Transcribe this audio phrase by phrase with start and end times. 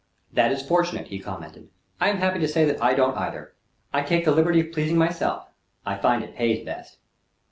[0.33, 1.69] "That is fortunate," he commented.
[1.99, 3.53] "I am happy to say I don't, either.
[3.93, 5.47] I take the liberty of pleasing myself.
[5.85, 6.97] I find it pays best."